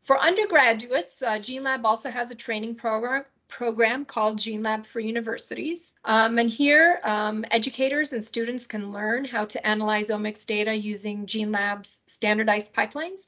For 0.04 0.18
undergraduates, 0.18 1.22
uh, 1.22 1.40
GeneLab 1.40 1.84
also 1.84 2.10
has 2.10 2.32
a 2.32 2.36
training 2.36 2.76
program 2.76 3.26
program 3.54 4.04
called 4.04 4.40
GeneLab 4.40 4.84
for 4.84 5.00
Universities. 5.00 5.94
Um, 6.04 6.40
and 6.40 6.50
here, 6.50 7.00
um, 7.04 7.46
educators 7.52 8.12
and 8.12 8.24
students 8.24 8.66
can 8.66 8.92
learn 8.92 9.26
how 9.26 9.46
to 9.46 9.66
analyze 9.66 10.10
omics 10.10 10.44
data 10.46 10.74
using 10.74 11.28
GeneLab's 11.28 12.02
standardized 12.08 12.74
pipelines. 12.74 13.28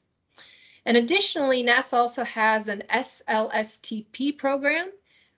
And 0.83 0.97
additionally, 0.97 1.63
NASA 1.63 1.93
also 1.93 2.23
has 2.23 2.67
an 2.67 2.83
SLSTP 2.89 4.35
program, 4.35 4.87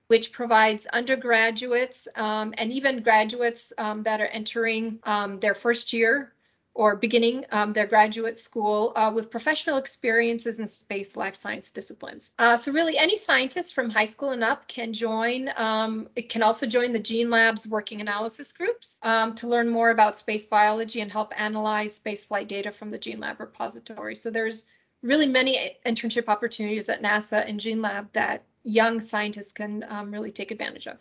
which 0.08 0.32
provides 0.32 0.86
undergraduates 0.86 2.08
um, 2.15 2.53
and 2.58 2.72
even 2.72 3.03
graduates 3.03 3.74
um, 3.77 4.03
that 4.03 4.22
are 4.22 4.27
entering 4.27 5.00
um, 5.03 5.41
their 5.41 5.56
first 5.56 5.91
year 5.91 6.32
or 6.78 6.96
beginning 6.96 7.44
um, 7.52 7.74
their 7.74 7.88
graduate 7.88 8.38
school 8.38 8.94
uh, 8.96 9.12
with 9.14 9.32
professional 9.32 9.78
experiences 9.78 10.60
in 10.60 10.68
space 10.68 11.18
life 11.18 11.36
science 11.36 11.72
disciplines. 11.72 12.32
Uh, 12.38 12.56
so 12.56 12.72
really 12.72 13.00
any 13.00 13.18
scientist 13.18 13.74
from 13.74 13.90
high 13.90 14.06
school 14.06 14.30
and 14.30 14.44
up 14.44 14.68
can 14.68 14.94
join. 14.94 15.50
Um, 15.56 16.08
it 16.16 16.30
can 16.30 16.44
also 16.44 16.68
join 16.68 16.92
the 16.92 17.00
GeneLab's 17.00 17.68
working 17.68 18.00
analysis 18.00 18.54
groups 18.54 19.00
um, 19.02 19.34
to 19.36 19.48
learn 19.48 19.68
more 19.70 19.90
about 19.90 20.20
space 20.20 20.46
biology 20.46 21.02
and 21.02 21.12
help 21.12 21.34
analyze 21.36 21.96
space 21.96 22.26
flight 22.26 22.48
data 22.48 22.72
from 22.72 22.92
the 22.92 23.00
GeneLab 23.00 23.40
repository. 23.40 24.14
So 24.14 24.30
there's 24.30 24.66
really 25.02 25.28
many 25.28 25.78
internship 25.84 26.28
opportunities 26.28 26.90
at 26.90 27.02
NASA 27.02 27.44
and 27.48 27.60
GeneLab 27.60 28.12
that 28.14 28.44
young 28.64 29.02
scientists 29.02 29.52
can 29.52 29.84
um, 29.88 30.12
really 30.12 30.32
take 30.32 30.52
advantage 30.52 30.86
of. 30.86 30.98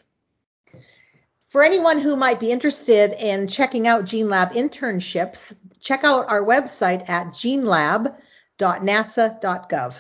For 1.49 1.63
anyone 1.63 2.01
who 2.01 2.17
might 2.17 2.41
be 2.41 2.51
interested 2.51 3.13
in 3.13 3.47
checking 3.47 3.87
out 3.87 4.05
GeneLab 4.05 4.53
internships, 4.53 5.55
check 5.81 6.05
out 6.05 6.31
our 6.31 6.43
website 6.43 7.09
at 7.09 7.29
genelab.org. 7.29 8.23
www.nasa.gov. 8.59 9.97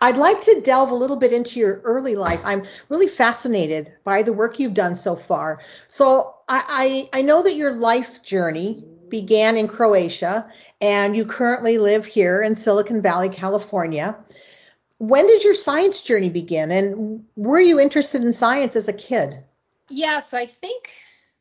I'd 0.00 0.16
like 0.16 0.42
to 0.42 0.60
delve 0.62 0.90
a 0.90 0.94
little 0.94 1.16
bit 1.16 1.32
into 1.32 1.60
your 1.60 1.80
early 1.84 2.16
life. 2.16 2.40
I'm 2.44 2.64
really 2.88 3.06
fascinated 3.06 3.92
by 4.04 4.22
the 4.22 4.32
work 4.32 4.58
you've 4.58 4.74
done 4.74 4.94
so 4.94 5.16
far. 5.16 5.60
So 5.86 6.34
I, 6.48 7.08
I, 7.12 7.18
I 7.20 7.22
know 7.22 7.42
that 7.42 7.54
your 7.54 7.72
life 7.72 8.22
journey 8.22 8.84
began 9.08 9.56
in 9.56 9.68
Croatia 9.68 10.50
and 10.80 11.16
you 11.16 11.24
currently 11.24 11.78
live 11.78 12.04
here 12.04 12.42
in 12.42 12.54
Silicon 12.54 13.00
Valley, 13.02 13.28
California. 13.28 14.16
When 14.98 15.26
did 15.26 15.44
your 15.44 15.54
science 15.54 16.02
journey 16.02 16.28
begin 16.28 16.70
and 16.70 17.24
were 17.36 17.60
you 17.60 17.80
interested 17.80 18.22
in 18.22 18.32
science 18.32 18.76
as 18.76 18.88
a 18.88 18.92
kid? 18.92 19.42
Yes, 19.90 20.32
I 20.32 20.46
think 20.46 20.90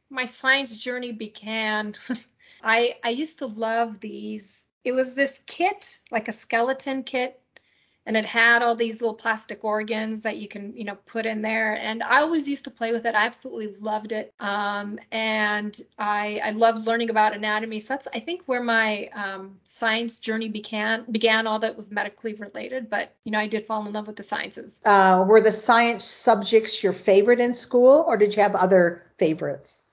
my 0.09 0.25
science 0.25 0.75
journey 0.75 1.11
began. 1.11 1.95
I 2.63 2.95
I 3.03 3.09
used 3.09 3.39
to 3.39 3.45
love 3.45 3.99
these. 3.99 4.67
It 4.83 4.91
was 4.93 5.15
this 5.15 5.39
kit, 5.45 5.99
like 6.11 6.27
a 6.27 6.31
skeleton 6.33 7.03
kit 7.03 7.39
and 8.09 8.17
it 8.17 8.25
had 8.25 8.63
all 8.63 8.73
these 8.73 9.01
little 9.01 9.13
plastic 9.13 9.63
organs 9.63 10.21
that 10.21 10.37
you 10.37 10.47
can 10.47 10.75
you 10.75 10.83
know 10.83 10.97
put 11.05 11.27
in 11.27 11.43
there. 11.43 11.75
And 11.75 12.01
i 12.01 12.21
always 12.21 12.49
used 12.49 12.63
to 12.63 12.71
play 12.71 12.91
with 12.91 13.05
it. 13.05 13.13
I 13.13 13.27
absolutely 13.27 13.67
loved 13.79 14.13
it. 14.13 14.33
Um, 14.39 14.97
and 15.11 15.79
i 15.99 16.41
i 16.43 16.49
loved 16.49 16.87
learning 16.87 17.11
about 17.11 17.35
anatomy. 17.35 17.79
So 17.79 17.93
that's 17.93 18.07
i 18.11 18.19
think 18.19 18.41
where 18.47 18.63
my 18.63 19.09
um, 19.13 19.59
science 19.63 20.17
journey 20.17 20.49
began 20.49 21.05
began 21.11 21.45
all 21.45 21.59
that 21.59 21.77
was 21.77 21.91
medically 21.91 22.33
related. 22.33 22.89
But 22.89 23.15
you 23.25 23.31
know 23.31 23.39
i 23.39 23.45
did 23.45 23.67
fall 23.67 23.85
in 23.85 23.93
love 23.93 24.07
with 24.07 24.15
the 24.15 24.23
sciences. 24.23 24.81
Uh, 24.83 25.23
were 25.27 25.39
the 25.39 25.51
science 25.51 26.03
subjects 26.03 26.81
your 26.81 26.93
favorite 26.93 27.39
in 27.39 27.53
school 27.53 28.03
or 28.07 28.17
did 28.17 28.35
you 28.35 28.41
have 28.41 28.55
other 28.55 29.03
favorites 29.19 29.83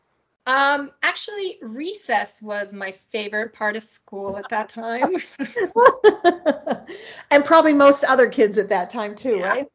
um, 0.47 0.93
actually, 1.03 1.59
recess 1.61 2.41
was 2.41 2.73
my 2.73 2.93
favorite 2.93 3.53
part 3.53 3.75
of 3.75 3.83
school 3.83 4.37
at 4.37 4.49
that 4.51 4.69
time. 4.69 5.17
and 7.31 7.45
probably 7.45 7.73
most 7.73 8.05
other 8.05 8.29
kids 8.29 8.57
at 8.57 8.69
that 8.69 8.91
time 8.91 9.17
too, 9.17 9.39
yeah. 9.39 9.49
right? 9.49 9.69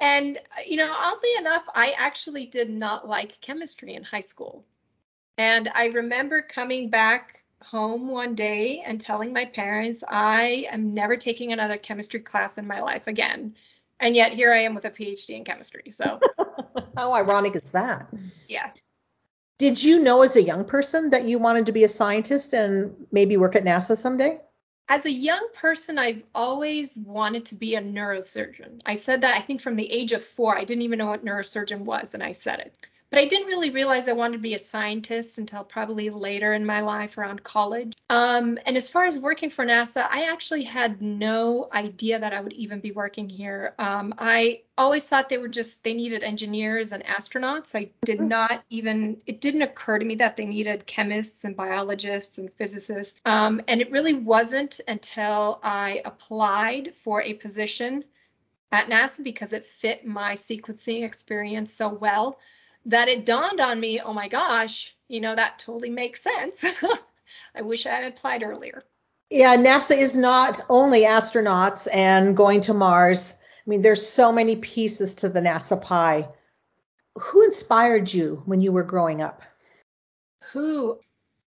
and 0.00 0.38
you 0.66 0.76
know, 0.76 0.94
oddly 0.94 1.30
enough, 1.38 1.64
I 1.74 1.94
actually 1.96 2.46
did 2.46 2.68
not 2.68 3.08
like 3.08 3.40
chemistry 3.40 3.94
in 3.94 4.02
high 4.02 4.20
school. 4.20 4.64
And 5.38 5.68
I 5.74 5.86
remember 5.86 6.42
coming 6.42 6.90
back 6.90 7.42
home 7.62 8.08
one 8.08 8.34
day 8.34 8.82
and 8.86 9.00
telling 9.00 9.32
my 9.32 9.46
parents 9.46 10.04
I 10.06 10.66
am 10.70 10.92
never 10.92 11.16
taking 11.16 11.52
another 11.52 11.78
chemistry 11.78 12.20
class 12.20 12.58
in 12.58 12.66
my 12.66 12.80
life 12.80 13.06
again. 13.06 13.54
And 13.98 14.14
yet 14.14 14.32
here 14.32 14.52
I 14.52 14.62
am 14.62 14.74
with 14.74 14.84
a 14.84 14.90
PhD 14.90 15.30
in 15.30 15.44
chemistry. 15.44 15.90
So 15.90 16.20
how 16.96 17.14
ironic 17.14 17.56
is 17.56 17.70
that? 17.70 18.08
Yeah. 18.48 18.70
Did 19.58 19.82
you 19.82 20.00
know 20.00 20.22
as 20.22 20.36
a 20.36 20.42
young 20.42 20.64
person 20.64 21.10
that 21.10 21.24
you 21.24 21.38
wanted 21.38 21.66
to 21.66 21.72
be 21.72 21.84
a 21.84 21.88
scientist 21.88 22.52
and 22.52 23.06
maybe 23.10 23.36
work 23.36 23.56
at 23.56 23.64
NASA 23.64 23.96
someday? 23.96 24.40
As 24.88 25.06
a 25.06 25.10
young 25.10 25.48
person, 25.54 25.98
I've 25.98 26.22
always 26.34 26.98
wanted 26.98 27.46
to 27.46 27.54
be 27.54 27.74
a 27.74 27.82
neurosurgeon. 27.82 28.82
I 28.86 28.94
said 28.94 29.22
that 29.22 29.34
I 29.34 29.40
think 29.40 29.60
from 29.60 29.76
the 29.76 29.90
age 29.90 30.12
of 30.12 30.22
four. 30.22 30.56
I 30.56 30.64
didn't 30.64 30.82
even 30.82 30.98
know 30.98 31.06
what 31.06 31.24
neurosurgeon 31.24 31.80
was, 31.80 32.14
and 32.14 32.22
I 32.22 32.32
said 32.32 32.60
it. 32.60 32.74
But 33.10 33.20
I 33.20 33.26
didn't 33.26 33.46
really 33.46 33.70
realize 33.70 34.08
I 34.08 34.12
wanted 34.12 34.38
to 34.38 34.42
be 34.42 34.54
a 34.54 34.58
scientist 34.58 35.38
until 35.38 35.62
probably 35.62 36.10
later 36.10 36.52
in 36.52 36.66
my 36.66 36.80
life 36.80 37.18
around 37.18 37.44
college. 37.44 37.92
Um, 38.10 38.58
and 38.66 38.76
as 38.76 38.90
far 38.90 39.04
as 39.04 39.18
working 39.18 39.50
for 39.50 39.64
NASA, 39.64 40.04
I 40.08 40.32
actually 40.32 40.64
had 40.64 41.00
no 41.00 41.68
idea 41.72 42.18
that 42.18 42.32
I 42.32 42.40
would 42.40 42.52
even 42.54 42.80
be 42.80 42.90
working 42.90 43.28
here. 43.28 43.74
Um, 43.78 44.14
I 44.18 44.62
always 44.76 45.06
thought 45.06 45.28
they 45.28 45.38
were 45.38 45.48
just, 45.48 45.84
they 45.84 45.94
needed 45.94 46.24
engineers 46.24 46.92
and 46.92 47.04
astronauts. 47.04 47.74
I 47.74 47.90
did 48.04 48.18
mm-hmm. 48.18 48.28
not 48.28 48.64
even, 48.70 49.22
it 49.26 49.40
didn't 49.40 49.62
occur 49.62 49.98
to 49.98 50.04
me 50.04 50.16
that 50.16 50.36
they 50.36 50.44
needed 50.44 50.86
chemists 50.86 51.44
and 51.44 51.56
biologists 51.56 52.38
and 52.38 52.52
physicists. 52.54 53.18
Um, 53.24 53.62
and 53.68 53.80
it 53.80 53.92
really 53.92 54.14
wasn't 54.14 54.80
until 54.86 55.60
I 55.62 56.02
applied 56.04 56.92
for 57.04 57.22
a 57.22 57.34
position 57.34 58.04
at 58.72 58.88
NASA 58.88 59.22
because 59.22 59.52
it 59.52 59.64
fit 59.64 60.04
my 60.04 60.34
sequencing 60.34 61.04
experience 61.04 61.72
so 61.72 61.88
well 61.88 62.38
that 62.86 63.08
it 63.08 63.24
dawned 63.24 63.60
on 63.60 63.78
me, 63.78 64.00
oh 64.00 64.12
my 64.12 64.28
gosh, 64.28 64.94
you 65.08 65.20
know, 65.20 65.34
that 65.34 65.58
totally 65.58 65.90
makes 65.90 66.22
sense. 66.22 66.64
I 67.54 67.62
wish 67.62 67.86
I 67.86 67.90
had 67.90 68.12
applied 68.12 68.42
earlier. 68.42 68.84
Yeah, 69.28 69.56
NASA 69.56 69.98
is 69.98 70.16
not 70.16 70.60
only 70.68 71.02
astronauts 71.02 71.88
and 71.92 72.36
going 72.36 72.60
to 72.62 72.74
Mars. 72.74 73.34
I 73.34 73.70
mean, 73.70 73.82
there's 73.82 74.06
so 74.06 74.30
many 74.30 74.56
pieces 74.56 75.16
to 75.16 75.28
the 75.28 75.40
NASA 75.40 75.80
pie. 75.80 76.28
Who 77.16 77.44
inspired 77.44 78.12
you 78.12 78.42
when 78.46 78.60
you 78.60 78.70
were 78.70 78.84
growing 78.84 79.20
up? 79.20 79.42
Who? 80.52 81.00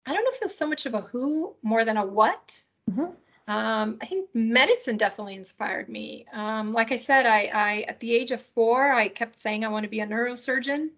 I 0.05 0.13
don't 0.13 0.23
know 0.23 0.31
if 0.31 0.35
it 0.35 0.45
was 0.45 0.57
so 0.57 0.69
much 0.69 0.85
of 0.85 0.93
a 0.93 1.01
who 1.01 1.55
more 1.61 1.83
than 1.83 1.97
a 1.97 2.05
what. 2.05 2.61
Mm-hmm. 2.89 3.11
Um, 3.47 3.97
I 4.01 4.05
think 4.05 4.29
medicine 4.33 4.97
definitely 4.97 5.35
inspired 5.35 5.89
me. 5.89 6.25
Um, 6.31 6.71
like 6.71 6.91
I 6.91 6.95
said, 6.95 7.25
I, 7.25 7.49
I 7.53 7.85
at 7.87 7.99
the 7.99 8.13
age 8.15 8.31
of 8.31 8.41
four, 8.41 8.91
I 8.91 9.09
kept 9.09 9.39
saying 9.39 9.65
I 9.65 9.69
want 9.69 9.83
to 9.83 9.89
be 9.89 9.99
a 9.99 10.07
neurosurgeon. 10.07 10.89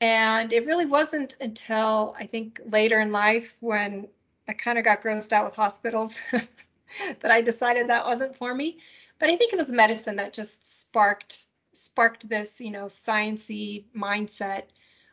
And 0.00 0.52
it 0.52 0.66
really 0.66 0.86
wasn't 0.86 1.36
until 1.40 2.14
I 2.18 2.26
think 2.26 2.60
later 2.70 3.00
in 3.00 3.12
life 3.12 3.56
when 3.60 4.08
I 4.48 4.52
kind 4.52 4.78
of 4.78 4.84
got 4.84 5.02
grossed 5.02 5.32
out 5.32 5.46
with 5.46 5.56
hospitals 5.56 6.20
that 6.32 7.30
I 7.30 7.40
decided 7.40 7.88
that 7.88 8.06
wasn't 8.06 8.36
for 8.36 8.54
me. 8.54 8.78
But 9.18 9.30
I 9.30 9.36
think 9.36 9.52
it 9.52 9.56
was 9.56 9.72
medicine 9.72 10.16
that 10.16 10.32
just 10.32 10.80
sparked 10.80 11.46
sparked 11.72 12.28
this, 12.28 12.60
you 12.60 12.70
know, 12.70 12.86
sciency 12.86 13.84
mindset. 13.94 14.64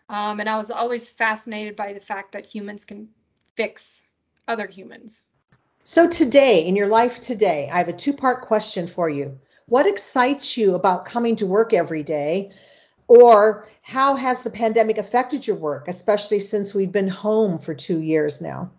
Um, 0.10 0.40
and 0.40 0.50
I 0.50 0.58
was 0.58 0.72
always 0.72 1.10
fascinated 1.10 1.76
by 1.76 1.94
the 1.94 2.00
fact 2.00 2.34
that 2.34 2.46
humans 2.46 2.86
can 2.86 3.10
fix 3.56 4.06
other 4.48 4.68
humans. 4.68 5.24
So 5.84 6.10
today, 6.10 6.66
in 6.66 6.76
your 6.76 6.88
life 6.88 7.20
today, 7.20 7.70
I 7.72 7.78
have 7.78 7.90
a 7.90 7.94
two-part 7.94 8.44
question 8.44 8.88
for 8.88 9.10
you. 9.10 9.40
What 9.66 9.88
excites 9.88 10.56
you 10.58 10.76
about 10.76 11.06
coming 11.06 11.36
to 11.38 11.46
work 11.46 11.74
every 11.74 12.04
day? 12.04 12.52
Or 13.08 13.66
how 13.82 14.16
has 14.16 14.44
the 14.44 14.50
pandemic 14.50 14.98
affected 14.98 15.46
your 15.46 15.58
work, 15.58 15.88
especially 15.88 16.40
since 16.40 16.74
we've 16.74 16.92
been 16.92 17.08
home 17.08 17.58
for 17.58 17.74
two 17.74 18.00
years 18.00 18.42
now? 18.42 18.72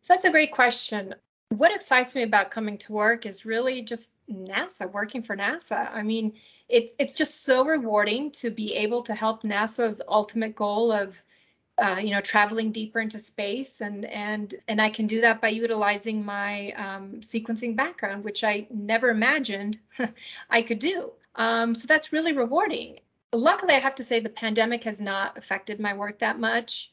So 0.00 0.14
that's 0.14 0.24
a 0.24 0.30
great 0.30 0.52
question. 0.52 1.14
What 1.50 1.74
excites 1.74 2.14
me 2.14 2.22
about 2.22 2.50
coming 2.50 2.78
to 2.78 2.92
work 2.92 3.26
is 3.26 3.44
really 3.44 3.82
just 3.82 4.10
NASA, 4.30 4.90
working 4.90 5.22
for 5.22 5.36
NASA. 5.36 5.92
I 5.92 6.02
mean, 6.02 6.34
it, 6.68 6.94
it's 6.98 7.12
just 7.12 7.44
so 7.44 7.64
rewarding 7.64 8.30
to 8.32 8.50
be 8.50 8.76
able 8.76 9.02
to 9.04 9.14
help 9.14 9.42
NASA's 9.42 10.00
ultimate 10.06 10.54
goal 10.54 10.92
of, 10.92 11.22
uh, 11.76 11.96
you 11.96 12.12
know, 12.12 12.20
traveling 12.20 12.70
deeper 12.70 13.00
into 13.00 13.18
space, 13.18 13.80
and 13.80 14.04
and 14.04 14.54
and 14.68 14.80
I 14.80 14.90
can 14.90 15.06
do 15.06 15.22
that 15.22 15.40
by 15.40 15.48
utilizing 15.48 16.24
my 16.24 16.72
um, 16.72 17.20
sequencing 17.20 17.74
background, 17.74 18.22
which 18.22 18.44
I 18.44 18.66
never 18.70 19.08
imagined 19.08 19.78
I 20.50 20.62
could 20.62 20.78
do. 20.78 21.12
Um, 21.34 21.74
so 21.74 21.86
that's 21.86 22.12
really 22.12 22.32
rewarding 22.32 23.00
luckily, 23.32 23.74
I 23.74 23.80
have 23.80 23.96
to 23.96 24.04
say 24.04 24.20
the 24.20 24.28
pandemic 24.28 24.84
has 24.84 25.00
not 25.00 25.38
affected 25.38 25.80
my 25.80 25.94
work 25.94 26.18
that 26.18 26.38
much. 26.38 26.90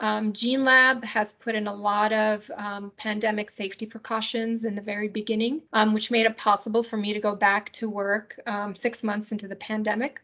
Um, 0.00 0.32
GeneLab 0.32 1.02
has 1.02 1.32
put 1.32 1.56
in 1.56 1.66
a 1.66 1.74
lot 1.74 2.12
of 2.12 2.48
um, 2.56 2.92
pandemic 2.96 3.50
safety 3.50 3.86
precautions 3.86 4.64
in 4.64 4.76
the 4.76 4.80
very 4.80 5.08
beginning, 5.08 5.62
um, 5.72 5.92
which 5.92 6.10
made 6.10 6.26
it 6.26 6.36
possible 6.36 6.84
for 6.84 6.96
me 6.96 7.14
to 7.14 7.20
go 7.20 7.34
back 7.34 7.72
to 7.74 7.90
work 7.90 8.38
um, 8.46 8.76
six 8.76 9.02
months 9.02 9.32
into 9.32 9.48
the 9.48 9.56
pandemic. 9.56 10.20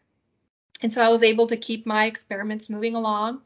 And 0.81 0.93
so 0.93 1.01
I 1.01 1.09
was 1.09 1.23
able 1.23 1.47
to 1.47 1.57
keep 1.57 1.85
my 1.85 2.05
experiments 2.05 2.69
moving 2.69 2.95
along. 2.95 3.41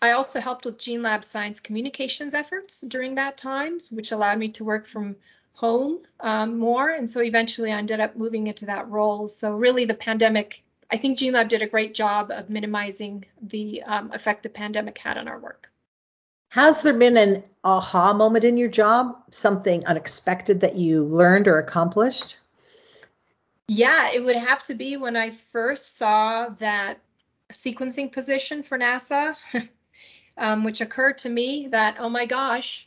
I 0.00 0.12
also 0.12 0.40
helped 0.40 0.64
with 0.64 0.78
GeneLab 0.78 1.22
science 1.22 1.60
communications 1.60 2.34
efforts 2.34 2.80
during 2.80 3.16
that 3.16 3.36
time, 3.36 3.78
which 3.90 4.12
allowed 4.12 4.38
me 4.38 4.48
to 4.52 4.64
work 4.64 4.86
from 4.86 5.16
home 5.52 6.00
um, 6.20 6.58
more. 6.58 6.88
And 6.88 7.08
so 7.08 7.22
eventually 7.22 7.72
I 7.72 7.78
ended 7.78 8.00
up 8.00 8.16
moving 8.16 8.46
into 8.46 8.66
that 8.66 8.88
role. 8.88 9.28
So 9.28 9.54
really 9.54 9.84
the 9.84 9.94
pandemic 9.94 10.63
I 10.90 10.96
think 10.96 11.18
GeneLab 11.18 11.48
did 11.48 11.62
a 11.62 11.66
great 11.66 11.94
job 11.94 12.30
of 12.30 12.50
minimizing 12.50 13.24
the 13.40 13.82
um, 13.82 14.12
effect 14.12 14.42
the 14.42 14.48
pandemic 14.48 14.98
had 14.98 15.18
on 15.18 15.28
our 15.28 15.38
work. 15.38 15.70
Has 16.48 16.82
there 16.82 16.94
been 16.94 17.16
an 17.16 17.42
aha 17.64 18.12
moment 18.12 18.44
in 18.44 18.56
your 18.56 18.68
job, 18.68 19.16
something 19.30 19.84
unexpected 19.86 20.60
that 20.60 20.76
you 20.76 21.04
learned 21.04 21.48
or 21.48 21.58
accomplished? 21.58 22.36
Yeah, 23.66 24.10
it 24.12 24.22
would 24.22 24.36
have 24.36 24.62
to 24.64 24.74
be 24.74 24.96
when 24.96 25.16
I 25.16 25.30
first 25.52 25.96
saw 25.96 26.50
that 26.60 27.00
sequencing 27.52 28.12
position 28.12 28.62
for 28.62 28.78
NASA, 28.78 29.34
um, 30.38 30.64
which 30.64 30.80
occurred 30.80 31.18
to 31.18 31.28
me 31.28 31.68
that, 31.68 31.96
oh 31.98 32.08
my 32.08 32.26
gosh, 32.26 32.86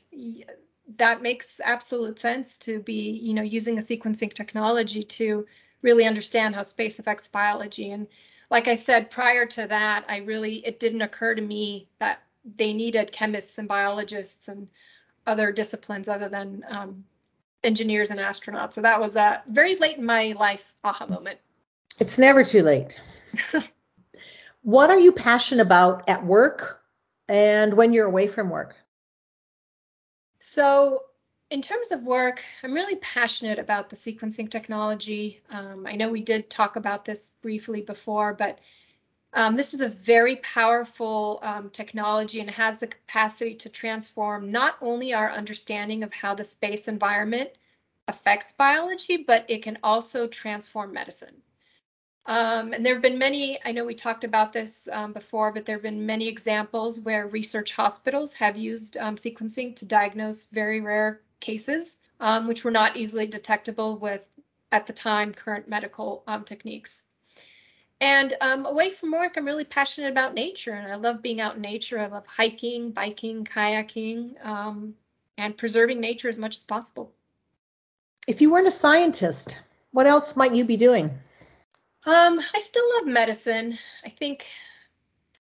that 0.95 1.21
makes 1.21 1.59
absolute 1.59 2.19
sense 2.19 2.57
to 2.59 2.79
be, 2.79 3.11
you 3.21 3.33
know, 3.33 3.41
using 3.41 3.77
a 3.77 3.81
sequencing 3.81 4.33
technology 4.33 5.03
to 5.03 5.45
really 5.87 6.05
understand 6.05 6.53
how 6.53 6.63
space 6.63 6.99
affects 6.99 7.29
biology. 7.29 7.91
And 7.91 8.07
like 8.51 8.67
I 8.67 8.75
said, 8.75 9.09
prior 9.09 9.45
to 9.45 9.67
that, 9.67 10.03
I 10.09 10.17
really, 10.17 10.55
it 10.55 10.81
didn't 10.81 11.01
occur 11.01 11.33
to 11.33 11.41
me 11.41 11.87
that 11.99 12.21
they 12.57 12.73
needed 12.73 13.13
chemists 13.13 13.57
and 13.57 13.69
biologists 13.69 14.49
and 14.49 14.67
other 15.25 15.53
disciplines 15.53 16.09
other 16.09 16.27
than 16.27 16.65
um, 16.67 17.05
engineers 17.63 18.11
and 18.11 18.19
astronauts. 18.19 18.73
So 18.73 18.81
that 18.81 18.99
was 18.99 19.15
a 19.15 19.41
very 19.47 19.77
late 19.77 19.97
in 19.97 20.05
my 20.05 20.33
life 20.37 20.73
aha 20.83 21.05
moment. 21.05 21.39
It's 22.01 22.17
never 22.17 22.43
too 22.43 22.63
late. 22.63 22.99
what 24.61 24.89
are 24.89 24.99
you 24.99 25.13
passionate 25.13 25.65
about 25.65 26.09
at 26.09 26.25
work 26.25 26.81
and 27.29 27.75
when 27.75 27.93
you're 27.93 28.07
away 28.07 28.27
from 28.27 28.49
work? 28.49 28.75
So 30.39 31.03
in 31.49 31.61
terms 31.61 31.91
of 31.91 32.03
work, 32.03 32.41
I'm 32.61 32.73
really 32.73 32.97
passionate 32.97 33.59
about 33.59 33.89
the 33.89 33.95
sequencing 33.95 34.49
technology. 34.49 35.41
Um, 35.49 35.87
I 35.87 35.95
know 35.95 36.09
we 36.09 36.21
did 36.21 36.49
talk 36.49 36.75
about 36.75 37.05
this 37.05 37.29
briefly 37.41 37.81
before, 37.81 38.33
but 38.33 38.59
um, 39.33 39.55
this 39.55 39.73
is 39.73 39.81
a 39.81 39.87
very 39.87 40.37
powerful 40.37 41.39
um, 41.41 41.69
technology 41.69 42.41
and 42.41 42.49
has 42.49 42.79
the 42.79 42.87
capacity 42.87 43.55
to 43.55 43.69
transform 43.69 44.51
not 44.51 44.77
only 44.81 45.13
our 45.13 45.31
understanding 45.31 46.03
of 46.03 46.13
how 46.13 46.35
the 46.35 46.43
space 46.43 46.87
environment 46.87 47.49
affects 48.07 48.51
biology, 48.51 49.17
but 49.17 49.45
it 49.49 49.63
can 49.63 49.77
also 49.83 50.27
transform 50.27 50.93
medicine. 50.93 51.35
Um, 52.25 52.73
and 52.73 52.85
there 52.85 52.93
have 52.93 53.01
been 53.01 53.19
many, 53.19 53.57
I 53.63 53.71
know 53.71 53.85
we 53.85 53.95
talked 53.95 54.25
about 54.25 54.51
this 54.51 54.89
um, 54.91 55.13
before, 55.13 55.53
but 55.53 55.65
there 55.65 55.77
have 55.77 55.83
been 55.83 56.05
many 56.05 56.27
examples 56.27 56.99
where 56.99 57.25
research 57.25 57.71
hospitals 57.71 58.33
have 58.33 58.57
used 58.57 58.97
um, 58.97 59.15
sequencing 59.15 59.77
to 59.77 59.85
diagnose 59.85 60.45
very 60.45 60.81
rare 60.81 61.21
cases, 61.39 61.97
um, 62.19 62.47
which 62.47 62.63
were 62.63 62.71
not 62.71 62.97
easily 62.97 63.27
detectable 63.27 63.97
with, 63.97 64.21
at 64.71 64.87
the 64.87 64.93
time, 64.93 65.33
current 65.33 65.67
medical 65.67 66.23
um, 66.27 66.43
techniques. 66.43 67.03
And 67.99 68.33
um, 68.41 68.65
away 68.65 68.91
from 68.91 69.11
work, 69.11 69.33
I'm 69.37 69.45
really 69.45 69.63
passionate 69.63 70.11
about 70.11 70.35
nature, 70.35 70.73
and 70.73 70.91
I 70.91 70.95
love 70.95 71.21
being 71.21 71.41
out 71.41 71.55
in 71.55 71.61
nature. 71.61 71.99
I 71.99 72.07
love 72.07 72.27
hiking, 72.27 72.91
biking, 72.91 73.43
kayaking, 73.43 74.35
and 75.37 75.57
preserving 75.57 75.99
nature 75.99 76.29
as 76.29 76.37
much 76.37 76.55
as 76.55 76.63
possible. 76.63 77.11
If 78.27 78.41
you 78.41 78.51
weren't 78.51 78.67
a 78.67 78.71
scientist, 78.71 79.59
what 79.91 80.05
else 80.05 80.35
might 80.35 80.53
you 80.53 80.65
be 80.65 80.77
doing? 80.77 81.09
Um, 82.05 82.39
I 82.53 82.59
still 82.59 82.85
love 82.95 83.07
medicine. 83.07 83.77
I 84.03 84.09
think 84.09 84.45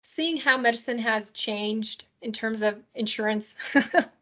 seeing 0.01 0.37
how 0.37 0.57
medicine 0.57 0.99
has 0.99 1.31
changed 1.31 2.05
in 2.21 2.31
terms 2.31 2.61
of 2.61 2.77
insurance. 2.93 3.55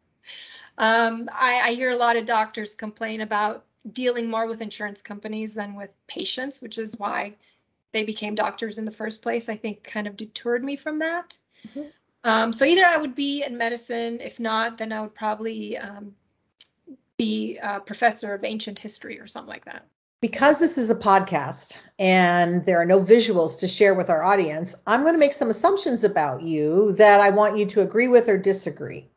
um, 0.80 1.28
I, 1.30 1.60
I 1.60 1.74
hear 1.74 1.90
a 1.90 1.96
lot 1.96 2.16
of 2.16 2.24
doctors 2.24 2.74
complain 2.74 3.20
about 3.20 3.66
dealing 3.92 4.30
more 4.30 4.46
with 4.46 4.62
insurance 4.62 5.02
companies 5.02 5.52
than 5.52 5.74
with 5.74 5.90
patients, 6.06 6.62
which 6.62 6.78
is 6.78 6.98
why 6.98 7.34
they 7.92 8.04
became 8.04 8.34
doctors 8.34 8.78
in 8.78 8.86
the 8.86 8.90
first 8.90 9.20
place. 9.20 9.50
I 9.50 9.56
think 9.58 9.84
kind 9.84 10.06
of 10.06 10.16
deterred 10.16 10.64
me 10.64 10.76
from 10.76 11.00
that. 11.00 11.36
Mm-hmm. 11.68 11.88
Um, 12.24 12.52
so 12.54 12.64
either 12.64 12.86
I 12.86 12.96
would 12.96 13.14
be 13.14 13.42
in 13.42 13.58
medicine, 13.58 14.20
if 14.22 14.40
not, 14.40 14.78
then 14.78 14.90
I 14.90 15.02
would 15.02 15.14
probably 15.14 15.76
um, 15.76 16.14
be 17.18 17.58
a 17.62 17.80
professor 17.80 18.32
of 18.32 18.42
ancient 18.44 18.78
history 18.78 19.20
or 19.20 19.26
something 19.26 19.50
like 19.50 19.66
that 19.66 19.84
because 20.22 20.58
this 20.58 20.76
is 20.76 20.90
a 20.90 20.94
podcast 20.94 21.78
and 21.98 22.64
there 22.66 22.80
are 22.80 22.86
no 22.86 23.00
visuals 23.00 23.60
to 23.60 23.68
share 23.68 23.94
with 23.94 24.10
our 24.10 24.22
audience, 24.22 24.76
I'm 24.86 25.02
going 25.02 25.14
to 25.14 25.18
make 25.18 25.32
some 25.32 25.48
assumptions 25.48 26.04
about 26.04 26.42
you 26.42 26.92
that 26.94 27.20
I 27.20 27.30
want 27.30 27.56
you 27.56 27.66
to 27.66 27.80
agree 27.80 28.08
with 28.08 28.28
or 28.28 28.36
disagree. 28.36 29.08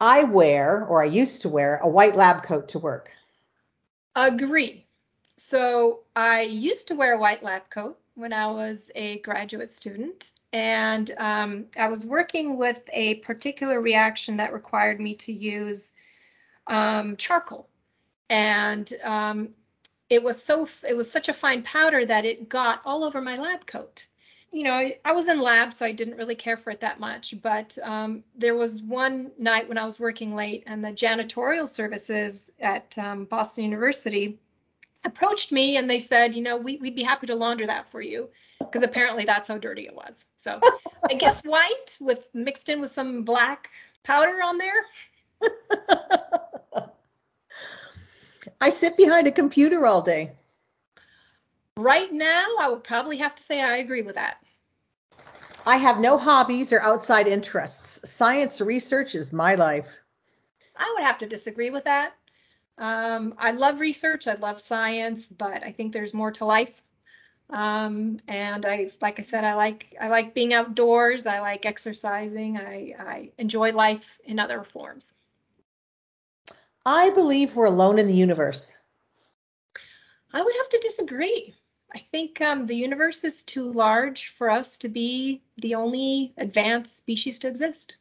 I 0.00 0.24
wear, 0.24 0.84
or 0.84 1.02
I 1.02 1.06
used 1.06 1.42
to 1.42 1.48
wear, 1.48 1.76
a 1.76 1.88
white 1.88 2.14
lab 2.14 2.42
coat 2.42 2.68
to 2.70 2.78
work. 2.78 3.10
Agree. 4.14 4.84
So 5.36 6.00
I 6.14 6.42
used 6.42 6.88
to 6.88 6.94
wear 6.94 7.14
a 7.14 7.18
white 7.18 7.42
lab 7.42 7.70
coat 7.70 7.98
when 8.14 8.32
I 8.32 8.50
was 8.50 8.90
a 8.94 9.18
graduate 9.20 9.70
student, 9.70 10.32
and 10.52 11.10
um, 11.18 11.66
I 11.78 11.88
was 11.88 12.04
working 12.04 12.56
with 12.56 12.82
a 12.92 13.16
particular 13.16 13.80
reaction 13.80 14.38
that 14.38 14.52
required 14.52 15.00
me 15.00 15.14
to 15.16 15.32
use 15.32 15.94
um, 16.66 17.16
charcoal. 17.16 17.68
And 18.28 18.92
um, 19.04 19.50
it 20.10 20.22
was 20.22 20.42
so 20.42 20.68
it 20.86 20.96
was 20.96 21.10
such 21.10 21.28
a 21.28 21.34
fine 21.34 21.62
powder 21.62 22.04
that 22.04 22.24
it 22.24 22.48
got 22.48 22.82
all 22.84 23.04
over 23.04 23.20
my 23.20 23.36
lab 23.36 23.66
coat 23.66 24.06
you 24.52 24.64
know 24.64 24.90
I, 25.04 25.12
was 25.12 25.28
in 25.28 25.40
lab 25.40 25.72
so 25.72 25.86
i 25.86 25.92
didn't 25.92 26.16
really 26.16 26.34
care 26.34 26.56
for 26.56 26.70
it 26.70 26.80
that 26.80 27.00
much 27.00 27.34
but 27.42 27.76
um, 27.82 28.24
there 28.36 28.54
was 28.54 28.82
one 28.82 29.30
night 29.38 29.68
when 29.68 29.78
i 29.78 29.84
was 29.84 30.00
working 30.00 30.34
late 30.34 30.64
and 30.66 30.84
the 30.84 30.88
janitorial 30.88 31.68
services 31.68 32.50
at 32.60 32.96
um, 32.98 33.24
boston 33.24 33.64
university 33.64 34.38
approached 35.04 35.52
me 35.52 35.76
and 35.76 35.88
they 35.88 35.98
said 35.98 36.34
you 36.34 36.42
know 36.42 36.56
we, 36.56 36.76
we'd 36.78 36.96
be 36.96 37.02
happy 37.02 37.26
to 37.28 37.34
launder 37.34 37.66
that 37.66 37.90
for 37.90 38.00
you 38.00 38.28
because 38.58 38.82
apparently 38.82 39.24
that's 39.24 39.48
how 39.48 39.58
dirty 39.58 39.86
it 39.86 39.94
was 39.94 40.24
so 40.36 40.60
i 41.08 41.14
guess 41.14 41.42
white 41.42 41.98
with 42.00 42.28
mixed 42.34 42.68
in 42.68 42.80
with 42.80 42.90
some 42.90 43.22
black 43.22 43.70
powder 44.02 44.42
on 44.42 44.58
there 44.58 44.84
I 48.60 48.70
sit 48.70 48.96
behind 48.96 49.26
a 49.26 49.32
computer 49.32 49.86
all 49.86 50.02
day. 50.02 50.32
Right 51.76 52.12
now, 52.12 52.46
I 52.58 52.68
would 52.68 52.82
probably 52.82 53.18
have 53.18 53.34
to 53.36 53.42
say 53.42 53.62
I 53.62 53.76
agree 53.76 54.02
with 54.02 54.16
that. 54.16 54.42
I 55.68 55.76
have 55.76 56.00
no 56.00 56.16
hobbies 56.16 56.72
or 56.72 56.80
outside 56.80 57.26
interests. 57.26 58.08
Science 58.10 58.62
research 58.62 59.14
is 59.14 59.34
my 59.34 59.56
life. 59.56 59.98
I 60.74 60.94
would 60.94 61.04
have 61.04 61.18
to 61.18 61.26
disagree 61.26 61.68
with 61.68 61.84
that. 61.84 62.14
Um, 62.78 63.34
I 63.36 63.50
love 63.50 63.78
research. 63.78 64.26
I 64.26 64.36
love 64.36 64.62
science, 64.62 65.28
but 65.28 65.62
I 65.62 65.72
think 65.72 65.92
there's 65.92 66.14
more 66.14 66.30
to 66.32 66.46
life. 66.46 66.80
Um, 67.50 68.16
and 68.26 68.64
I, 68.64 68.92
like 69.02 69.18
I 69.18 69.22
said, 69.22 69.44
I 69.44 69.56
like 69.56 69.94
I 70.00 70.08
like 70.08 70.32
being 70.32 70.54
outdoors. 70.54 71.26
I 71.26 71.40
like 71.40 71.66
exercising. 71.66 72.56
I, 72.56 72.94
I 72.98 73.30
enjoy 73.36 73.72
life 73.72 74.18
in 74.24 74.38
other 74.38 74.64
forms. 74.64 75.12
I 76.86 77.10
believe 77.10 77.54
we're 77.54 77.66
alone 77.66 77.98
in 77.98 78.06
the 78.06 78.14
universe. 78.14 78.74
I 80.32 80.40
would 80.40 80.54
have 80.56 80.68
to 80.70 80.78
disagree. 80.80 81.54
I 81.94 81.98
think 81.98 82.40
um, 82.40 82.66
the 82.66 82.76
universe 82.76 83.24
is 83.24 83.42
too 83.42 83.72
large 83.72 84.28
for 84.36 84.50
us 84.50 84.78
to 84.78 84.88
be 84.88 85.42
the 85.56 85.76
only 85.76 86.34
advanced 86.36 86.96
species 86.96 87.38
to 87.40 87.48
exist. 87.48 87.96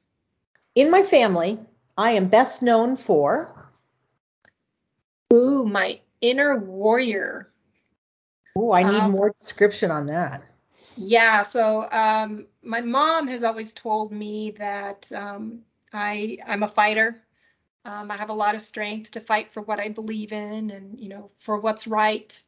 In 0.75 0.91
my 0.91 1.03
family, 1.03 1.59
I 1.97 2.11
am 2.11 2.27
best 2.27 2.61
known 2.61 2.95
for. 2.95 3.71
Ooh, 5.33 5.65
my 5.65 6.01
inner 6.21 6.57
warrior. 6.57 7.49
Ooh, 8.57 8.71
I 8.71 8.83
need 8.83 9.03
um, 9.03 9.11
more 9.11 9.33
description 9.37 9.91
on 9.91 10.07
that. 10.07 10.43
Yeah, 10.97 11.43
so 11.43 11.89
um, 11.91 12.47
my 12.63 12.81
mom 12.81 13.27
has 13.27 13.43
always 13.43 13.71
told 13.71 14.11
me 14.11 14.51
that 14.57 15.11
um, 15.11 15.61
I 15.93 16.39
I'm 16.45 16.63
a 16.63 16.67
fighter. 16.67 17.21
Um, 17.85 18.11
I 18.11 18.17
have 18.17 18.29
a 18.29 18.33
lot 18.33 18.55
of 18.55 18.61
strength 18.61 19.11
to 19.11 19.21
fight 19.21 19.53
for 19.53 19.61
what 19.61 19.79
I 19.79 19.89
believe 19.89 20.33
in 20.33 20.71
and, 20.71 20.99
you 20.99 21.07
know, 21.07 21.31
for 21.39 21.57
what's 21.59 21.87
right. 21.87 22.43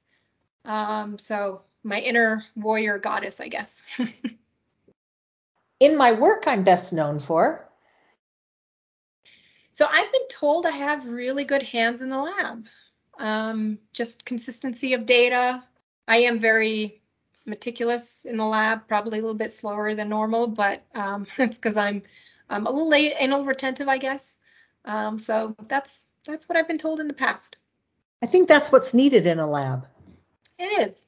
Um, 0.66 1.18
so 1.18 1.62
my 1.84 2.00
inner 2.00 2.46
warrior 2.56 2.98
goddess, 2.98 3.40
I 3.40 3.48
guess. 3.48 3.82
in 5.80 5.98
my 5.98 6.12
work, 6.14 6.44
I'm 6.48 6.64
best 6.64 6.94
known 6.94 7.20
for. 7.20 7.66
So 9.72 9.88
I've 9.90 10.12
been 10.12 10.28
told 10.30 10.66
I 10.66 10.72
have 10.72 11.08
really 11.08 11.46
good 11.46 11.64
hands 11.64 12.02
in 12.02 12.10
the 12.10 12.18
lab. 12.18 12.66
Um, 13.18 13.80
just 13.94 14.26
consistency 14.26 14.94
of 14.94 15.06
data. 15.06 15.64
I 16.08 16.18
am 16.22 16.40
very 16.40 17.02
meticulous 17.46 18.26
in 18.26 18.38
the 18.38 18.46
lab, 18.46 18.88
probably 18.88 19.20
a 19.20 19.22
little 19.22 19.38
bit 19.38 19.54
slower 19.54 19.96
than 19.96 20.10
normal, 20.10 20.48
but 20.48 20.84
um, 20.96 21.28
it's 21.38 21.58
because 21.58 21.78
I'm, 21.78 22.04
I'm 22.50 22.68
a 22.68 22.70
little 22.70 22.90
late, 22.90 23.14
anal 23.18 23.46
retentive, 23.46 23.88
I 23.88 23.98
guess. 23.98 24.38
Um, 24.86 25.20
so 25.20 25.56
that's 25.68 26.06
that's 26.26 26.48
what 26.48 26.58
I've 26.58 26.68
been 26.68 26.78
told 26.78 27.00
in 27.00 27.08
the 27.08 27.14
past. 27.14 27.58
I 28.22 28.26
think 28.26 28.48
that's 28.48 28.72
what's 28.72 28.94
needed 28.94 29.28
in 29.28 29.40
a 29.40 29.48
lab. 29.48 29.88
It 30.60 30.88
is. 30.90 31.08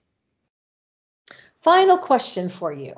Final 1.62 1.98
question 1.98 2.50
for 2.50 2.74
you. 2.74 2.96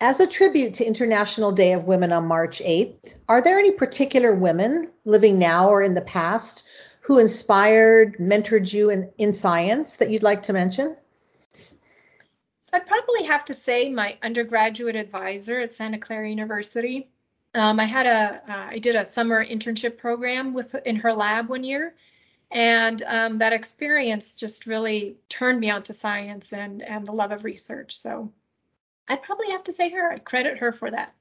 As 0.00 0.20
a 0.20 0.26
tribute 0.26 0.74
to 0.74 0.84
International 0.84 1.52
Day 1.52 1.72
of 1.72 1.84
Women 1.84 2.12
on 2.12 2.26
March 2.26 2.60
8th, 2.60 3.14
are 3.28 3.40
there 3.40 3.58
any 3.58 3.72
particular 3.72 4.34
women 4.34 4.90
living 5.04 5.38
now 5.38 5.70
or 5.70 5.82
in 5.82 5.94
the 5.94 6.00
past 6.00 6.66
who 7.02 7.18
inspired, 7.18 8.18
mentored 8.18 8.72
you 8.72 8.90
in, 8.90 9.10
in 9.16 9.32
science 9.32 9.96
that 9.96 10.10
you'd 10.10 10.22
like 10.22 10.44
to 10.44 10.52
mention? 10.52 10.96
So 11.52 12.70
I'd 12.74 12.86
probably 12.86 13.24
have 13.24 13.44
to 13.46 13.54
say 13.54 13.90
my 13.90 14.18
undergraduate 14.22 14.96
advisor 14.96 15.60
at 15.60 15.74
Santa 15.74 15.98
Clara 15.98 16.28
University. 16.28 17.08
Um, 17.54 17.78
I 17.80 17.84
had 17.84 18.06
a 18.06 18.52
uh, 18.52 18.66
I 18.70 18.78
did 18.78 18.96
a 18.96 19.04
summer 19.04 19.44
internship 19.44 19.98
program 19.98 20.54
with 20.54 20.74
in 20.74 20.96
her 20.96 21.12
lab 21.12 21.48
one 21.48 21.64
year, 21.64 21.94
and 22.52 23.02
um, 23.02 23.38
that 23.38 23.52
experience 23.52 24.34
just 24.34 24.66
really 24.66 25.16
turned 25.28 25.58
me 25.58 25.70
onto 25.70 25.92
science 25.92 26.52
and 26.52 26.82
and 26.82 27.06
the 27.06 27.12
love 27.12 27.32
of 27.32 27.44
research. 27.44 27.96
So 27.96 28.32
I'd 29.08 29.22
probably 29.22 29.50
have 29.50 29.64
to 29.64 29.72
say 29.72 29.90
her. 29.90 30.12
I 30.12 30.18
credit 30.18 30.58
her 30.58 30.72
for 30.72 30.90
that. 30.90 31.12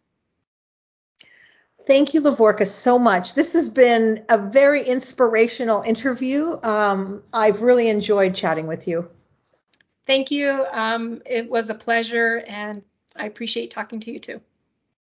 Thank 1.86 2.14
you, 2.14 2.22
Lovorka, 2.22 2.68
so 2.68 3.00
much. 3.00 3.34
This 3.34 3.54
has 3.54 3.70
been 3.70 4.24
a 4.30 4.38
very 4.38 4.84
inspirational 4.84 5.82
interview. 5.82 6.60
Um, 6.62 7.24
I've 7.34 7.64
really 7.64 7.90
enjoyed 7.90 8.36
chatting 8.36 8.68
with 8.68 8.88
you. 8.88 9.10
Thank 10.06 10.30
you. 10.30 10.66
Um, 10.72 11.22
it 11.26 11.50
was 11.50 11.70
a 11.70 11.76
pleasure, 11.76 12.44
and 12.48 12.84
I 13.16 13.26
appreciate 13.26 13.72
talking 13.72 14.00
to 14.02 14.12
you 14.12 14.20
too. 14.20 14.42